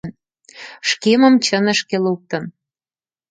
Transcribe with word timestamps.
Шкемым 0.89 1.35
чынышке 1.45 1.97
луктын 2.05 2.43